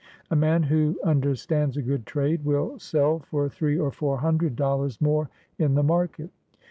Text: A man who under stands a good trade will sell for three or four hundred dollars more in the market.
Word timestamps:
A 0.31 0.35
man 0.35 0.63
who 0.63 0.99
under 1.03 1.35
stands 1.35 1.77
a 1.77 1.81
good 1.83 2.07
trade 2.07 2.43
will 2.43 2.79
sell 2.79 3.19
for 3.19 3.47
three 3.49 3.77
or 3.77 3.91
four 3.91 4.17
hundred 4.17 4.55
dollars 4.55 4.99
more 4.99 5.29
in 5.59 5.75
the 5.75 5.83
market. 5.83 6.31